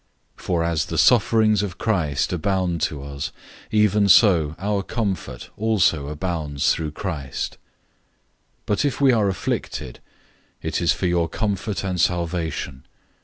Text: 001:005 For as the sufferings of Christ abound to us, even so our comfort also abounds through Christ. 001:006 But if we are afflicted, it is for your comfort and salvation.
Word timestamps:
001:005 0.35 0.41
For 0.43 0.63
as 0.63 0.85
the 0.85 0.97
sufferings 0.97 1.61
of 1.61 1.77
Christ 1.77 2.33
abound 2.33 2.81
to 2.81 3.03
us, 3.03 3.31
even 3.69 4.09
so 4.09 4.55
our 4.57 4.81
comfort 4.81 5.51
also 5.55 6.07
abounds 6.07 6.73
through 6.73 6.89
Christ. 6.89 7.59
001:006 8.61 8.61
But 8.65 8.83
if 8.83 8.99
we 8.99 9.11
are 9.11 9.29
afflicted, 9.29 9.99
it 10.63 10.81
is 10.81 10.91
for 10.91 11.05
your 11.05 11.29
comfort 11.29 11.83
and 11.83 12.01
salvation. 12.01 12.87